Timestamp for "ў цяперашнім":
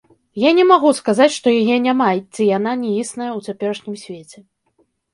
3.37-3.95